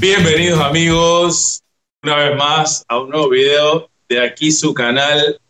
[0.00, 1.64] Bienvenidos amigos,
[2.04, 5.40] una vez más a un nuevo video de aquí su canal,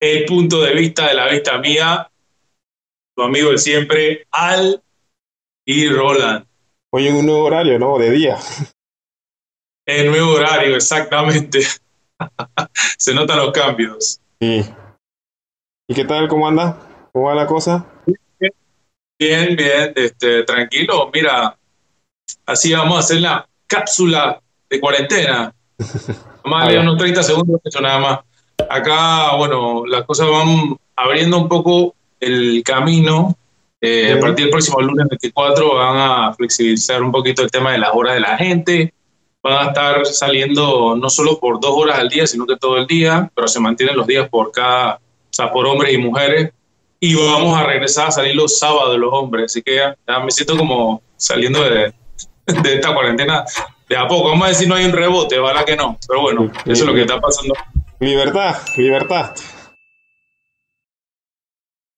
[0.00, 2.08] El punto de vista de la vista mía,
[3.16, 4.80] tu amigo de siempre, Al
[5.66, 6.46] y Roland.
[6.92, 7.98] Hoy en un nuevo horario, ¿no?
[7.98, 8.38] De día.
[9.84, 11.62] El nuevo horario, exactamente.
[12.98, 14.20] Se notan los cambios.
[14.40, 14.64] Sí.
[15.88, 16.28] ¿Y qué tal?
[16.28, 16.78] ¿Cómo anda?
[17.12, 17.84] ¿Cómo va la cosa?
[19.18, 21.10] Bien, bien, este, tranquilo.
[21.12, 21.58] Mira,
[22.46, 25.54] así vamos a hacer la cápsula de cuarentena.
[26.44, 28.18] Más de unos 30 segundos, eso nada más.
[28.68, 33.36] Acá, bueno, las cosas van abriendo un poco el camino.
[33.80, 37.78] Eh, a partir del próximo lunes 24 van a flexibilizar un poquito el tema de
[37.78, 38.92] las horas de la gente.
[39.42, 42.86] Van a estar saliendo no solo por dos horas al día, sino que todo el
[42.86, 46.52] día, pero se mantienen los días por cada, o sea, por hombres y mujeres.
[47.00, 49.46] Y vamos a regresar a salir los sábados los hombres.
[49.46, 51.92] Así que ya me siento como saliendo de,
[52.46, 53.44] de esta cuarentena
[53.88, 54.30] de a poco.
[54.30, 55.98] Vamos a decir no hay un rebote, ojalá que no.
[56.06, 57.54] Pero bueno, eso es lo que está pasando.
[58.00, 59.34] Libertad, libertad.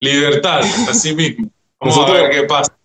[0.01, 1.51] Libertad, así mismo.
[1.81, 2.77] Vamos a ver qué pasa.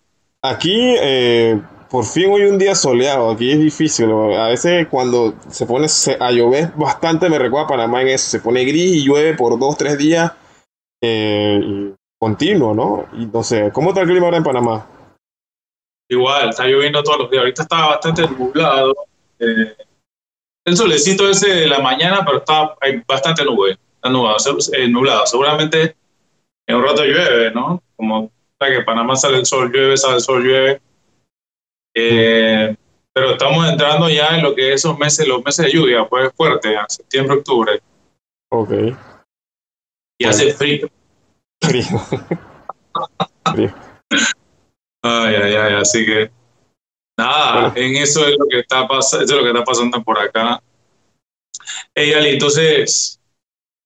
[0.42, 3.30] Aquí, eh, por fin hoy un día soleado.
[3.30, 4.10] Aquí es difícil.
[4.10, 5.86] A veces cuando se pone
[6.18, 8.30] a llover bastante, me recuerda a Panamá en eso.
[8.30, 10.32] Se pone gris y llueve por dos, tres días
[11.02, 13.06] eh, continuo, ¿no?
[13.18, 14.86] Y no sé, ¿cómo está el clima ahora en Panamá?
[16.10, 17.40] Igual, está lloviendo todos los días.
[17.40, 18.94] Ahorita está bastante nublado.
[19.38, 19.76] Eh,
[20.64, 23.78] el solecito ese de la mañana, pero está hay bastante nube.
[23.94, 24.36] Está nublado,
[24.72, 25.24] eh, nublado.
[25.24, 25.96] Seguramente
[26.66, 27.80] en un rato llueve, ¿no?
[27.96, 30.80] Como que Panamá sale el sol, llueve, sale el sol, llueve.
[31.94, 32.76] Eh,
[33.12, 36.76] pero estamos entrando ya en lo que esos meses, los meses de lluvia, pues fuerte,
[36.76, 37.80] a septiembre, octubre.
[38.50, 38.72] Ok.
[40.18, 40.88] Y hace frío.
[41.62, 41.84] Frío.
[43.52, 43.74] frío.
[45.02, 46.30] Ay, ay, ay, así que
[47.18, 50.62] nada, en eso es lo que está pasando, es lo que está pasando por acá.
[51.94, 53.20] Hey Ali, entonces,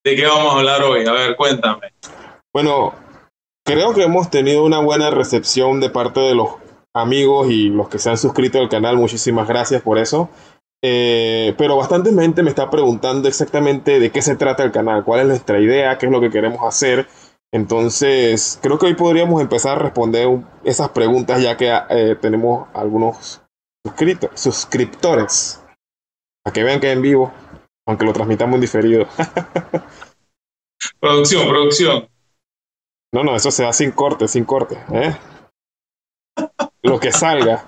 [0.04, 1.06] ¿de qué vamos a hablar hoy?
[1.06, 1.92] A ver, cuéntame.
[2.52, 2.94] Bueno,
[3.64, 6.50] creo que hemos tenido una buena recepción de parte de los
[6.94, 8.96] amigos y los que se han suscrito al canal.
[8.96, 10.30] Muchísimas gracias por eso.
[10.86, 15.20] Eh, pero bastante gente me está preguntando exactamente de qué se trata el canal, cuál
[15.20, 17.08] es nuestra idea, qué es lo que queremos hacer.
[17.54, 23.42] Entonces, creo que hoy podríamos empezar a responder esas preguntas ya que eh, tenemos algunos
[24.34, 25.64] suscriptores.
[26.44, 27.32] A que vean que es en vivo,
[27.86, 29.06] aunque lo transmitamos en diferido.
[31.00, 32.08] producción, producción.
[33.12, 34.76] No, no, eso se da sin corte, sin corte.
[34.92, 35.16] ¿eh?
[36.82, 37.64] lo que salga.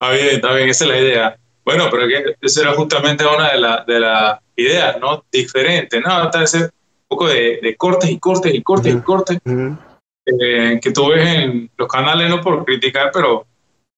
[0.00, 1.38] Está bien, está bien, esa es la idea.
[1.66, 5.22] Bueno, pero que esa era justamente una de las de la ideas, ¿no?
[5.30, 6.30] Diferente, ¿no?
[6.30, 6.70] Ese
[7.10, 11.88] poco de, cortes y cortes y cortes y cortes eh, que tú ves en los
[11.88, 13.46] canales, no por criticar, pero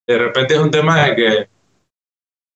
[0.07, 1.49] de repente es un tema de que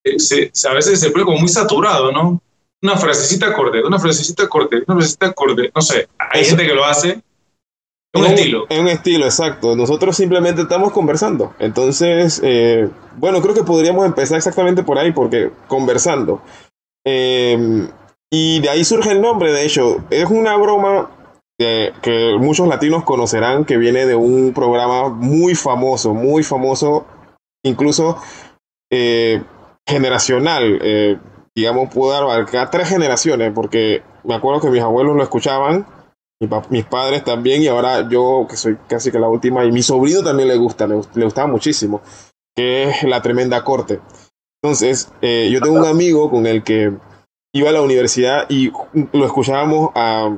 [0.04, 2.40] eh, se, a veces se pone como muy saturado, ¿no?
[2.82, 6.84] Una frasecita corte, una frasecita corte, una frasecita corte, no sé, hay gente que lo
[6.84, 7.20] hace.
[8.14, 8.66] Es un, estilo.
[8.70, 9.76] Es un estilo, exacto.
[9.76, 11.54] Nosotros simplemente estamos conversando.
[11.58, 16.40] Entonces, eh, bueno, creo que podríamos empezar exactamente por ahí, porque conversando.
[17.04, 17.88] Eh,
[18.31, 21.10] y de ahí surge el nombre, de hecho, es una broma
[21.59, 27.06] que, muchos latinos conocerán, que viene de un programa muy famoso, muy famoso,
[27.65, 28.19] incluso
[28.91, 29.42] eh,
[29.86, 30.78] generacional.
[30.82, 31.19] Eh,
[31.54, 35.86] digamos, puedo abarcar tres generaciones, porque me acuerdo que mis abuelos lo escuchaban,
[36.69, 40.22] mis padres también, y ahora yo, que soy casi que la última, y mi sobrino
[40.22, 42.03] también le gusta, le, le gustaba muchísimo,
[42.54, 44.00] que es La Tremenda Corte.
[44.62, 46.92] Entonces, eh, yo tengo un amigo con el que
[47.56, 48.72] iba a la universidad y
[49.12, 49.90] lo escuchábamos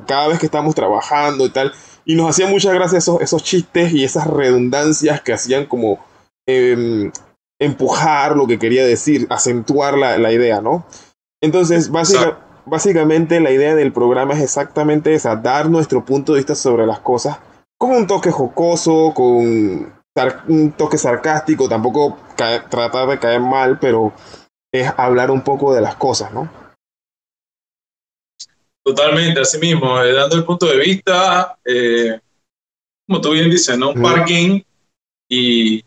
[0.07, 1.73] cada vez que estábamos trabajando y tal.
[2.05, 5.99] Y nos hacía muchas gracias esos, esos chistes y esas redundancias que hacían como
[6.47, 7.11] em,
[7.61, 10.87] empujar lo que quería decir, acentuar la, la idea, ¿no?
[11.43, 11.91] Entonces,
[12.65, 17.01] básicamente la idea del programa es exactamente esa, dar nuestro punto de vista sobre las
[17.01, 17.39] cosas
[17.79, 19.95] con un toque jocoso, con
[20.49, 24.13] un toque sarcástico, tampoco tratar de caer mal, pero
[24.73, 26.49] es hablar un poco de las cosas, ¿no?
[28.85, 32.19] Totalmente, así mismo, eh, dando el punto de vista, eh,
[33.07, 33.91] como tú bien dices, ¿no?
[33.91, 34.61] Un parking
[35.29, 35.85] y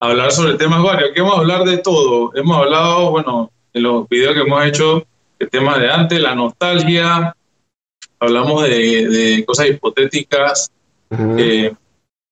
[0.00, 1.10] hablar sobre temas varios.
[1.10, 2.34] Aquí vamos a hablar de todo.
[2.34, 5.06] Hemos hablado, bueno, en los videos que hemos hecho,
[5.38, 7.34] de temas de antes, la nostalgia,
[8.18, 10.70] hablamos de, cosas hipotéticas
[11.36, 11.74] que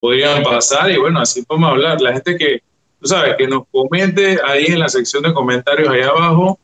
[0.00, 2.00] podrían pasar y bueno, así podemos hablar.
[2.00, 2.62] La gente que,
[3.00, 6.58] tú sabes, que nos comente ahí en la sección de comentarios ahí abajo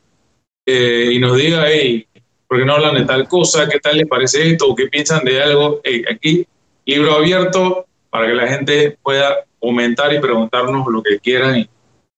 [0.64, 2.06] eh, y nos diga, hey,
[2.48, 3.68] ¿por qué no hablan de tal cosa?
[3.68, 4.68] ¿Qué tal les parece esto?
[4.68, 5.80] ¿O qué piensan de algo?
[6.10, 6.46] aquí,
[6.84, 11.58] libro abierto para que la gente pueda comentar y preguntarnos lo que quieran.
[11.58, 11.68] Y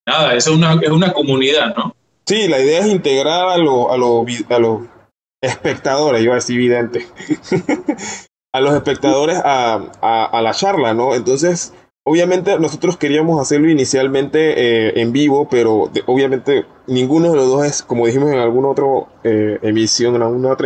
[0.06, 1.94] nada, es una, es una comunidad, ¿no?
[2.26, 4.82] Sí, la idea es integrar a los a lo, a los
[5.40, 7.06] espectadores, iba a decir vidente,
[8.52, 11.14] a los espectadores a, a, la charla, ¿no?
[11.14, 11.72] Entonces,
[12.08, 17.82] obviamente nosotros queríamos hacerlo inicialmente eh, en vivo, pero obviamente ninguno de los dos es,
[17.82, 18.86] como dijimos en alguna otra
[19.24, 20.56] eh, emisión, en alguna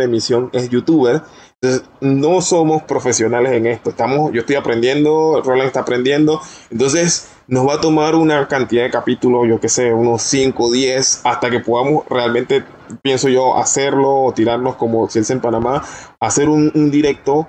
[0.53, 1.21] es youtuber.
[1.61, 3.91] Entonces, no somos profesionales en esto.
[3.91, 6.41] Estamos, yo estoy aprendiendo, Roland está aprendiendo.
[6.69, 11.21] Entonces, nos va a tomar una cantidad de capítulos, yo qué sé, unos 5, 10,
[11.23, 12.63] hasta que podamos realmente,
[13.01, 15.83] pienso yo, hacerlo tirarnos como si es en Panamá,
[16.19, 17.47] hacer un, directo,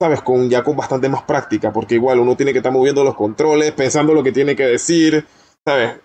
[0.00, 0.22] ¿sabes?
[0.22, 3.72] Con, ya con bastante más práctica, porque igual uno tiene que estar moviendo los controles,
[3.72, 5.26] pensando lo que tiene que decir,
[5.64, 5.98] ¿sabes?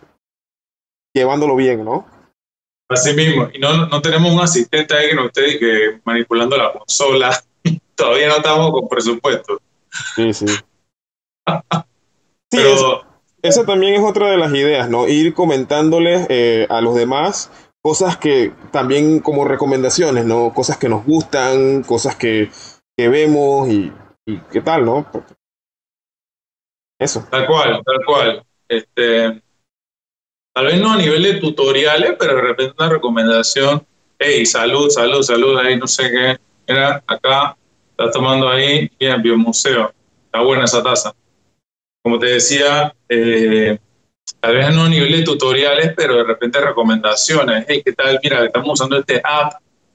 [1.14, 2.06] Llevándolo bien, ¿no?
[2.90, 6.74] Así mismo, y no, no tenemos un asistente ahí que nos esté que manipulando la
[6.74, 7.42] consola.
[7.96, 9.62] Todavía no estamos con presupuesto.
[10.16, 10.46] Sí, sí.
[12.50, 13.06] Pero,
[13.42, 15.08] esa también es otra de las ideas, ¿no?
[15.08, 17.50] Ir comentándoles eh, a los demás
[17.82, 20.54] cosas que también como recomendaciones, ¿no?
[20.54, 22.52] Cosas que nos gustan, cosas que,
[22.98, 23.92] que vemos y,
[24.52, 25.10] qué tal, ¿no?
[27.00, 27.26] Eso.
[27.30, 28.44] Tal cual, tal cual.
[28.68, 29.42] Este,
[30.54, 33.86] tal vez no a nivel de tutoriales, pero de repente una recomendación,
[34.20, 37.58] hey, salud, salud, salud, ahí no sé qué, mira, acá,
[37.90, 39.92] está tomando ahí, bien, biomuseo,
[40.26, 41.14] está buena esa taza.
[42.04, 43.78] Como te decía, eh,
[44.40, 48.20] tal vez no a nivel de tutoriales, pero de repente recomendaciones, hey, ¿qué tal?
[48.24, 49.54] Mira, estamos usando este app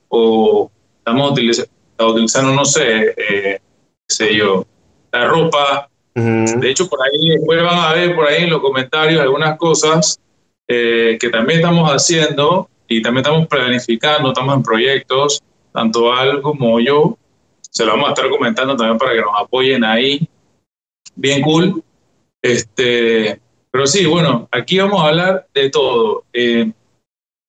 [0.08, 3.60] o estamos utilizando, no sé, eh,
[4.06, 4.66] qué sé yo,
[5.12, 5.88] la ropa.
[6.14, 10.18] De hecho, por ahí después van a ver por ahí en los comentarios algunas cosas
[10.66, 16.80] eh, que también estamos haciendo y también estamos planificando, estamos en proyectos, tanto Al como
[16.80, 17.18] yo,
[17.60, 20.26] se lo vamos a estar comentando también para que nos apoyen ahí.
[21.14, 21.82] Bien cool.
[22.40, 23.40] Este,
[23.70, 26.24] pero sí, bueno, aquí vamos a hablar de todo.
[26.32, 26.70] Eh,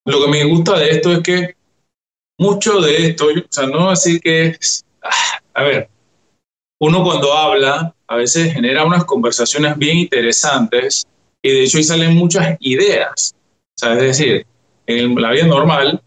[0.05, 1.56] lo que me gusta de esto es que
[2.37, 5.89] mucho de esto, o sea, no así que es, ah, a ver,
[6.79, 11.05] uno cuando habla a veces genera unas conversaciones bien interesantes
[11.41, 13.35] y de hecho ahí salen muchas ideas.
[13.75, 14.45] O sea, es decir,
[14.85, 16.01] en la vida normal,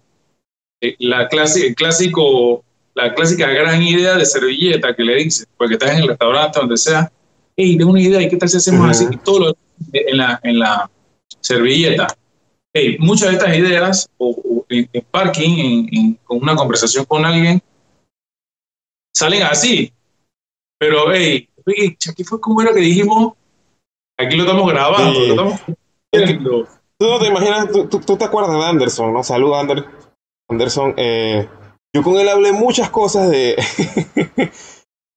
[0.81, 5.75] eh, la clase, el clásico, la clásica gran idea de servilleta que le dices, porque
[5.75, 7.13] estás en el restaurante, donde sea,
[7.57, 9.07] hey, tengo una idea, ¿y qué tal si hacemos así?
[9.25, 9.57] todo lo
[9.93, 10.91] en la, en la
[11.41, 12.07] servilleta.
[12.73, 17.61] Hey, muchas de estas ideas, o, en, parking, en, con una conversación con alguien,
[19.15, 19.93] salen así.
[20.79, 21.49] Pero, hey,
[22.09, 23.35] aquí fue como era que dijimos,
[24.21, 25.59] Aquí lo estamos grabando,
[26.13, 29.25] Tú no te imaginas, tú, te acuerdas de Anderson, ¿no?
[29.25, 29.87] Salud, Ander,
[30.51, 30.93] Anderson.
[30.99, 31.49] Eh,
[31.95, 33.57] yo con él hablé muchas cosas de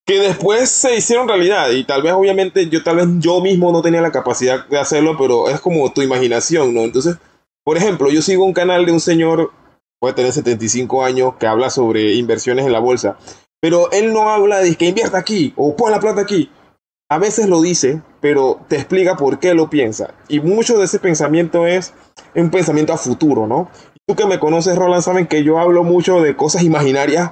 [0.08, 3.82] que después se hicieron realidad y tal vez obviamente yo tal vez yo mismo no
[3.82, 6.82] tenía la capacidad de hacerlo, pero es como tu imaginación, ¿no?
[6.82, 7.18] Entonces,
[7.64, 9.52] por ejemplo, yo sigo un canal de un señor,
[10.00, 13.18] puede tener 75 años, que habla sobre inversiones en la bolsa,
[13.62, 16.50] pero él no habla de que invierta aquí o pon la plata aquí
[17.14, 20.16] a veces lo dice, pero te explica por qué lo piensa.
[20.30, 21.94] Y mucho de ese pensamiento es
[22.34, 23.70] un pensamiento a futuro, ¿no?
[24.08, 27.32] Tú que me conoces, Roland, saben que yo hablo mucho de cosas imaginarias,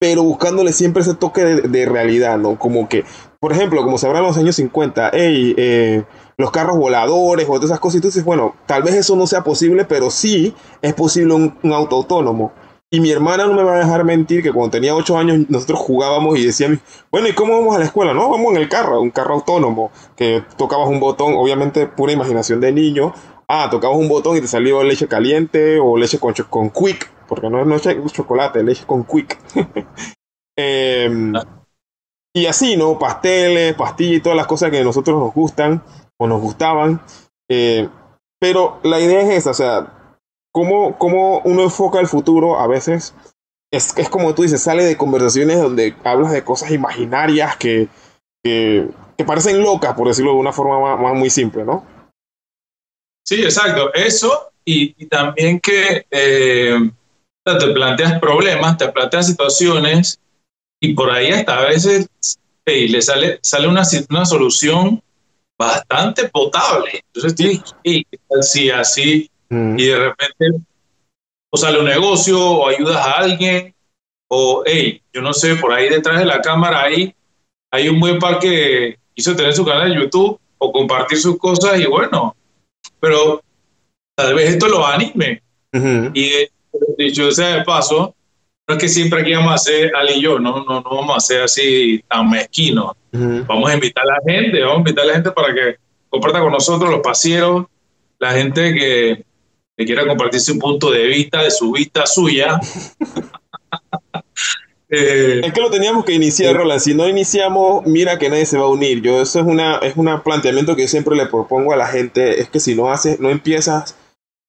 [0.00, 2.58] pero buscándole siempre ese toque de, realidad, ¿no?
[2.58, 3.04] Como que,
[3.38, 6.04] por ejemplo, como se habrá en los años 50, hey, eh,
[6.38, 9.26] los carros voladores o todas esas cosas, y tú dices, bueno, tal vez eso no
[9.26, 12.52] sea posible, pero sí es posible un auto autónomo.
[12.90, 15.78] Y mi hermana no me va a dejar mentir que cuando tenía 8 años nosotros
[15.78, 16.78] jugábamos y decíamos,
[17.10, 18.14] bueno, ¿y cómo vamos a la escuela?
[18.14, 22.62] No, vamos en el carro, un carro autónomo, que tocabas un botón, obviamente pura imaginación
[22.62, 23.12] de niño.
[23.46, 27.50] Ah, tocabas un botón y te salió leche caliente o leche con, con quick, porque
[27.50, 29.38] no es leche chocolate, leche con quick.
[30.60, 31.34] Em,
[32.34, 32.98] y así, ¿no?
[32.98, 35.84] Pasteles, pastillas y todas las cosas que a nosotros nos gustan
[36.18, 37.00] o nos gustaban.
[37.48, 37.88] Eh,
[38.40, 40.14] pero la idea es esa, o sea,
[40.52, 43.14] cómo, uno enfoca el futuro a veces
[43.70, 47.88] es, es como tú dices, sale de conversaciones donde hablas de cosas imaginarias que,
[48.42, 48.88] que,
[49.26, 51.84] parecen locas, por decirlo de una forma más, muy simple, ¿no?
[53.26, 53.92] Sí, exacto.
[53.92, 56.78] Eso y, también que eh,
[57.44, 60.18] te planteas problemas, te planteas situaciones
[60.80, 62.08] y por ahí hasta a veces
[62.64, 65.02] le sale, sale una, una solución
[65.58, 67.04] bastante potable.
[67.12, 68.06] Entonces, sí.
[68.42, 70.60] si así y de repente
[71.50, 73.74] o sale un negocio o ayudas a alguien
[74.28, 77.14] o, hey, yo no sé, por ahí detrás de la cámara hay,
[77.70, 81.80] hay un buen par que quiso tener su canal de YouTube o compartir sus cosas
[81.80, 82.36] y bueno,
[83.00, 83.42] pero
[84.14, 85.42] tal vez esto lo anime.
[86.12, 86.30] Y
[86.98, 88.14] dicho sea de paso,
[88.68, 91.14] no es que siempre aquí vamos a hacer Ali y yo, no, no, no vamos
[91.14, 92.92] a hacer así tan mezquinos.
[93.10, 95.76] Vamos a invitar a la gente, vamos a invitar a la gente para que
[96.10, 97.66] comparta con nosotros los pasieros
[98.18, 99.24] la gente que,
[99.76, 102.60] que quiera compartirse un punto de vista de su vista suya.
[104.90, 106.80] Eh, es que lo teníamos que iniciar, Roland.
[106.80, 109.02] Si no iniciamos, mira que nadie se va a unir.
[109.02, 112.40] Yo eso es una es un planteamiento que yo siempre le propongo a la gente.
[112.40, 113.98] Es que si no haces, no empiezas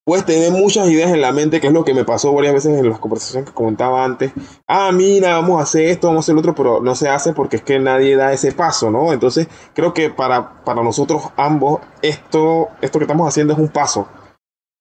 [0.10, 2.80] puedes tener muchas ideas en la mente, que es lo que me pasó varias veces
[2.80, 4.32] en las conversaciones que comentaba antes.
[4.68, 7.32] Ah, mira, vamos a hacer esto, vamos a hacer lo otro, pero no se hace
[7.34, 9.14] porque es que nadie da ese paso, ¿no?
[9.14, 14.10] Entonces, creo que para, para nosotros ambos, esto, esto que estamos haciendo es un paso.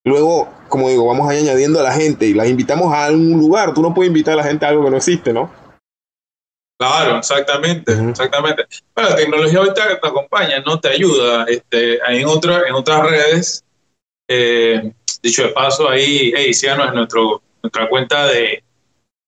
[0.03, 3.39] Luego, como digo, vamos a ir añadiendo a la gente y las invitamos a algún
[3.39, 3.75] lugar.
[3.75, 5.51] Tú no puedes invitar a la gente a algo que no existe, ¿no?
[6.81, 8.65] Claro, exactamente, exactamente.
[8.95, 11.45] Bueno, la tecnología ahorita te acompaña, no te ayuda.
[11.45, 13.63] Este, en, en otras redes,
[14.27, 18.63] eh, dicho de paso, ahí, hey, síganos en nuestro, nuestra cuenta de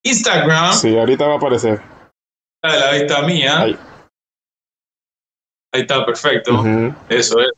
[0.02, 0.72] Instagram.
[0.74, 1.80] Sí, ahorita va a aparecer.
[2.62, 3.60] La de la vista mía.
[3.60, 3.76] Ahí,
[5.72, 6.62] está, perfecto.
[7.08, 7.50] Eso es.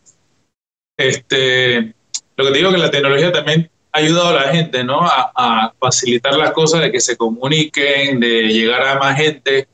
[0.96, 1.94] Este,
[2.36, 5.00] lo que te digo es que la tecnología también ha ayudado a la gente, ¿no?
[5.02, 9.66] A, facilitar las cosas, de que se comuniquen, de llegar a más gente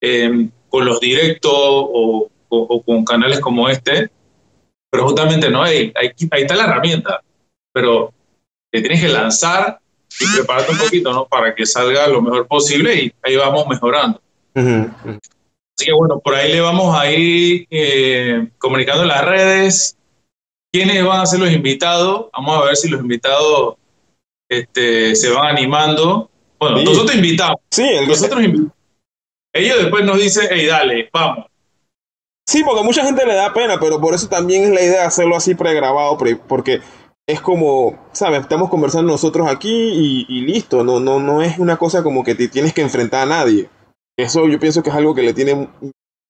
[0.00, 2.28] em, con los directos o,
[2.84, 4.10] con canales como este.
[4.90, 5.62] Pero justamente, ¿no?
[5.62, 7.22] Ahí, ahí, ahí está la herramienta
[7.72, 8.12] pero
[8.70, 9.80] te tienes que lanzar
[10.20, 11.26] y prepararte un poquito, ¿no?
[11.26, 14.20] Para que salga lo mejor posible y ahí vamos mejorando.
[14.54, 19.96] Así que bueno, por ahí le vamos a ir eh, comunicando en las redes
[20.72, 22.26] quiénes van a ser los invitados.
[22.32, 23.76] Vamos a ver si los invitados
[24.48, 26.30] este, se van animando.
[26.58, 27.60] Bueno, nosotros invitamos.
[27.70, 28.72] Sí, nosotros invitamos.
[29.52, 31.46] Ellos después nos dicen, hey, dale, vamos.
[32.46, 35.06] Sí, porque mucha gente le da pena, pero por eso también es la idea de
[35.06, 36.80] hacerlo así pregrabado, porque
[37.30, 38.40] es como, ¿sabes?
[38.40, 40.82] Estamos conversando nosotros aquí y, listo.
[40.84, 43.68] No, no, no es una cosa como que te tienes que enfrentar a nadie.
[44.16, 45.68] Eso yo pienso que es algo que le tiene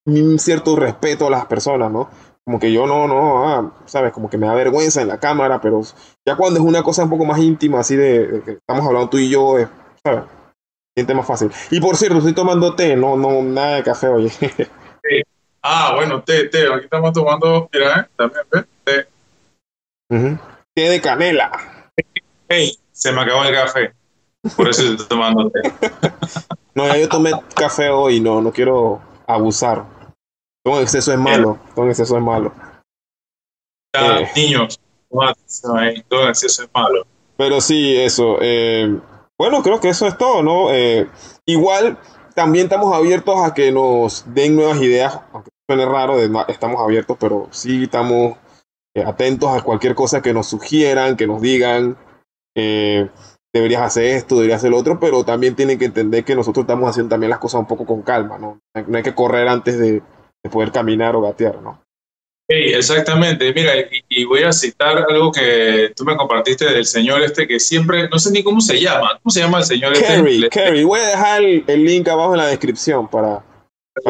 [0.06, 2.10] un cierto respeto a las personas, ¿no?
[2.44, 4.12] Como que yo no, no, ah, ¿sabes?
[4.12, 5.82] Como que me da vergüenza en la cámara, pero
[6.26, 9.18] ya cuando es una cosa un poco más íntima, así de, que estamos hablando tú
[9.18, 9.56] y yo,
[10.04, 10.24] ¿sabes?
[10.96, 11.50] Siente más fácil.
[11.70, 14.30] Y por cierto, estoy tomando té, no, no, nada de café, oye.
[15.62, 16.72] Ah, bueno, té, té.
[16.72, 18.08] Aquí estamos tomando, mira, ¿eh?
[18.16, 18.64] también, ¿ves?
[18.82, 19.06] Té.
[20.08, 21.50] Uh de canela.
[22.48, 23.94] Hey, se me acabó el café.
[24.56, 25.60] Por eso estoy tomando té.
[26.74, 29.84] no, ya yo tomé café hoy, no, no quiero abusar.
[30.64, 31.58] Todo exceso es malo.
[31.74, 32.52] Todo exceso es malo.
[33.94, 34.30] Ya, eh.
[34.36, 37.06] niños, todo exceso es malo.
[37.36, 38.38] Pero sí, eso.
[38.40, 38.98] Eh,
[39.38, 40.72] bueno, creo que eso es todo, ¿no?
[40.72, 41.08] Eh,
[41.46, 41.98] igual,
[42.34, 46.18] también estamos abiertos a que nos den nuevas ideas, aunque suene raro,
[46.48, 48.36] estamos abiertos, pero sí estamos
[48.94, 51.96] eh, atentos a cualquier cosa que nos sugieran, que nos digan,
[52.56, 53.08] eh,
[53.52, 56.90] deberías hacer esto, deberías hacer lo otro, pero también tienen que entender que nosotros estamos
[56.90, 58.60] haciendo también las cosas un poco con calma, ¿no?
[58.86, 60.02] No hay que correr antes de,
[60.50, 61.84] poder caminar o gatear, ¿no?
[62.48, 63.52] Sí, exactamente.
[63.54, 63.72] Mira,
[64.08, 68.18] y, voy a citar algo que tú me compartiste del señor este que siempre, no
[68.18, 70.48] sé ni cómo se llama, ¿cómo se llama el señor este?
[70.48, 73.44] Kerry, voy a dejar el, link abajo en la descripción para,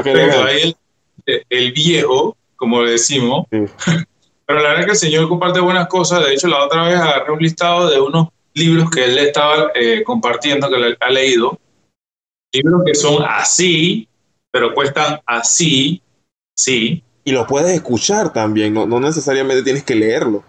[0.02, 0.74] que lo vean.
[1.26, 3.66] El, el, viejo, como le decimos, sí.
[4.50, 6.26] Pero la verdad es que el señor comparte buenas cosas.
[6.26, 10.02] De hecho, la otra vez agarré un listado de unos libros que él estaba eh,
[10.02, 11.56] compartiendo, que él ha leído.
[12.52, 14.08] Libros que son así,
[14.50, 16.02] pero cuestan así,
[16.52, 17.00] sí.
[17.22, 20.42] Y lo puedes escuchar también, no, no necesariamente tienes que leerlo.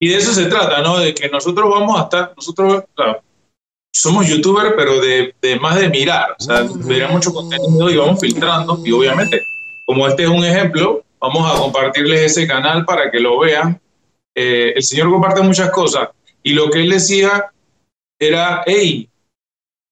[0.00, 0.98] Y de eso se trata, ¿no?
[0.98, 2.82] De que nosotros vamos a estar, nosotros
[3.94, 6.34] somos youtubers, pero de, de, más de mirar.
[6.36, 8.82] O sea, veremos mucho contenido y vamos filtrando.
[8.84, 9.40] Y obviamente,
[9.86, 13.80] como este es un ejemplo, Vamos a compartirles ese canal para que lo vean.
[14.34, 16.08] Eh, el Señor comparte muchas cosas
[16.42, 17.52] y lo que él decía
[18.18, 19.08] era, hey,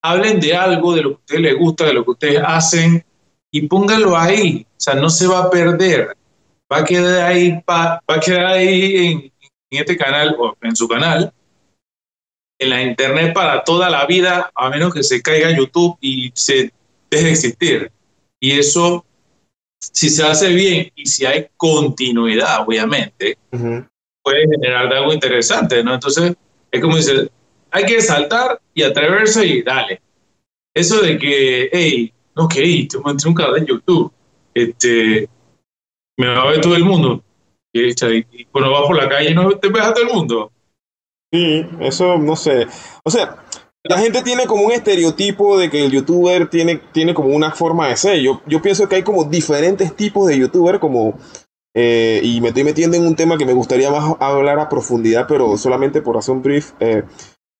[0.03, 3.05] hablen de algo, de lo que a ustedes les gusta, de lo que ustedes hacen
[3.51, 4.65] y pónganlo ahí.
[4.69, 6.15] O sea, no se va a perder.
[6.71, 9.19] Va a quedar ahí, va, a quedar ahí en,
[9.71, 11.33] en este canal o en su canal
[12.59, 16.71] en la internet para toda la vida, a menos que se caiga YouTube y se
[17.09, 17.91] deje de existir.
[18.39, 19.05] Y eso
[19.79, 23.37] si se hace bien y si hay continuidad, obviamente,
[24.21, 25.93] puede generar algo interesante, ¿no?
[25.93, 26.35] Entonces,
[26.71, 27.29] es como dice,
[27.71, 30.01] hay que saltar y atreverse y dale.
[30.73, 32.13] Eso de que, hey,
[32.51, 34.11] hey, te un canal de YouTube,
[34.53, 35.29] este,
[36.17, 37.23] me va a ver todo el mundo.
[37.71, 40.51] Y, y cuando vas por la calle no te ves a todo el mundo.
[41.31, 42.67] Sí, eso no sé.
[43.03, 43.43] O sea,
[43.83, 47.87] la gente tiene como un estereotipo de que el youtuber tiene, tiene como una forma
[47.87, 48.19] de ser.
[48.19, 51.17] Yo, yo pienso que hay como diferentes tipos de youtuber, como,
[51.73, 55.27] eh, y me estoy metiendo en un tema que me gustaría más hablar a profundidad,
[55.27, 56.73] pero solamente por hacer un brief.
[56.79, 57.03] Eh,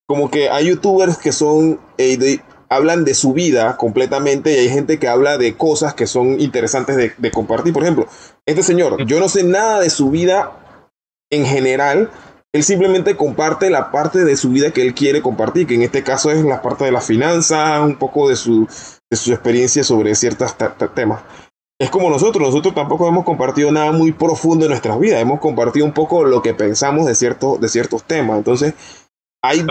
[0.07, 4.99] como que hay youtubers que son, eh, hablan de su vida completamente y hay gente
[4.99, 7.71] que habla de cosas que son interesantes de, de compartir.
[7.71, 8.07] Por ejemplo,
[8.45, 10.51] este señor, yo no sé nada de su vida
[11.31, 12.09] en general,
[12.51, 16.03] él simplemente comparte la parte de su vida que él quiere compartir, que en este
[16.03, 18.67] caso es la parte de la finanza, un poco de su,
[19.09, 20.55] de su experiencia sobre ciertos
[20.95, 21.21] temas.
[21.79, 25.85] Es como nosotros, nosotros tampoco hemos compartido nada muy profundo en nuestras vidas, hemos compartido
[25.85, 28.37] un poco lo que pensamos de, cierto, de ciertos temas.
[28.37, 28.73] Entonces,
[29.41, 29.65] hay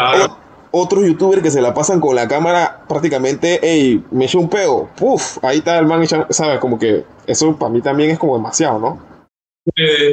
[0.71, 4.89] otros youtubers que se la pasan con la cámara prácticamente, hey, me eché un peo,
[4.97, 6.61] puff, ahí está el man, ¿sabes?
[6.61, 9.08] Como que eso para mí también es como demasiado, ¿no?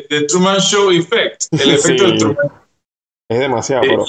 [0.10, 2.52] The, Truman Show Effect, el efecto del Truman.
[3.30, 4.06] Es demasiado, pero...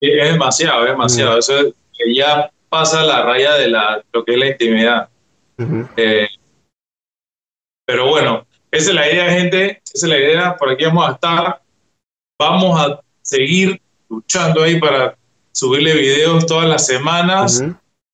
[0.00, 1.38] Es demasiado, es demasiado.
[1.38, 5.08] Eso que ya pasa la raya de la, lo que es la intimidad.
[5.96, 6.26] Eh,
[7.86, 9.82] pero bueno, esa es la idea, gente.
[9.94, 10.56] Esa es la idea.
[10.56, 11.62] Por aquí vamos a estar.
[12.40, 15.16] Vamos a seguir luchando ahí para
[15.52, 17.62] subirle videos todas las semanas.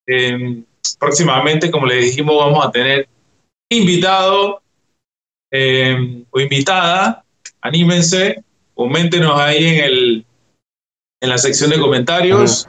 [0.06, 0.64] Em,
[0.98, 3.08] próximamente, como le dijimos, vamos a tener
[3.70, 4.60] invitado
[5.50, 7.24] em, o invitada.
[7.60, 10.26] Anímense, coméntenos ahí en, el,
[11.20, 12.68] en la sección de comentarios.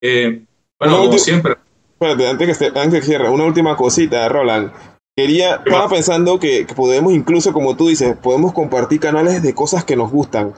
[0.00, 0.46] Em,
[0.78, 1.54] bueno, como siempre.
[1.92, 4.72] Espérate, antes que, antes que cierre, una última cosita, Roland.
[5.16, 9.84] Quería, estaba pensando que, que, podemos incluso, como tú dices, podemos compartir canales de cosas
[9.84, 10.54] que nos gustan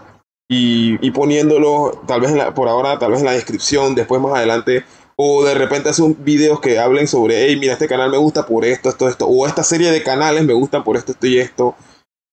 [0.55, 4.85] y, poniéndolo tal vez por ahora, tal vez en la descripción, después más adelante,
[5.25, 8.45] o de repente hacer un videos que hablen sobre, hey, mira, este canal me gusta
[8.45, 11.39] por esto, esto, esto, o esta serie de canales me gustan por esto, esto y
[11.39, 11.77] esto.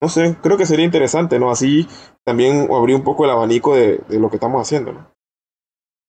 [0.01, 1.51] No sé, creo que sería interesante, ¿no?
[1.51, 1.88] Así
[2.25, 5.12] también abrir un poco el abanico de, lo que estamos haciendo, ¿no?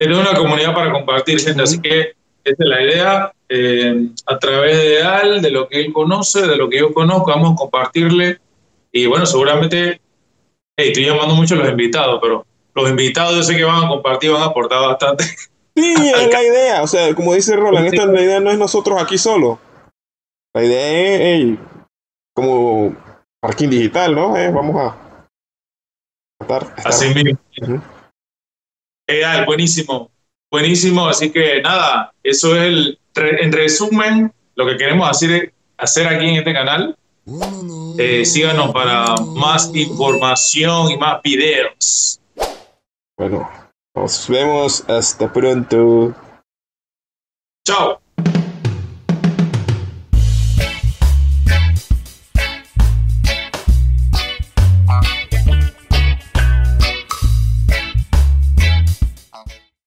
[0.01, 3.33] Una comunidad para compartir, gente, así que esa es la idea.
[3.51, 7.27] Eh, a través de Al, de lo que él conoce, de lo que yo conozco,
[7.27, 8.39] vamos a compartirle.
[8.91, 10.01] Y bueno, seguramente
[10.79, 14.31] estoy llamando mucho a los invitados, pero los invitados yo sé que van a compartir,
[14.31, 15.25] van a aportar bastante.
[15.75, 16.83] Sí, es la idea.
[16.83, 19.59] O sea, como dice Roland, esta la idea no es nosotros aquí solo.
[20.55, 21.59] La idea es
[22.35, 22.97] como
[23.41, 24.37] parking digital, ¿no?
[24.37, 24.97] Eh, vamos a
[26.41, 26.75] estar.
[26.85, 27.39] Así mismo.
[29.47, 30.11] buenísimo.
[30.51, 31.07] Buenísimo.
[31.09, 32.99] Así que nada, eso es el.
[33.15, 36.97] En resumen, lo que queremos hacer, hacer aquí en este canal
[37.99, 42.21] eh, síganos para más información y más videos.
[43.17, 43.49] Bueno,
[43.95, 46.15] nos vemos hasta pronto.
[47.67, 48.01] Chao.